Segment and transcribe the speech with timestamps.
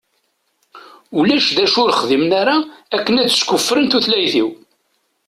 [1.17, 2.57] Ulac d acu ur xdimen ara
[2.95, 4.49] akken ad skuffren tutlayt-iw.